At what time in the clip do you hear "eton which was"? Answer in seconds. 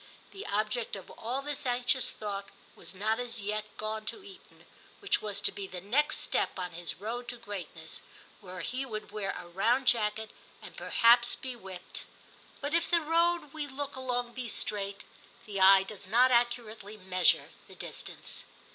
4.23-5.39